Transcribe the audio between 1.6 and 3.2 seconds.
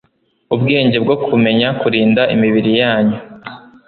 kurinda imibiri yanyu,